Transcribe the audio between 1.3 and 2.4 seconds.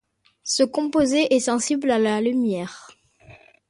est sensible à la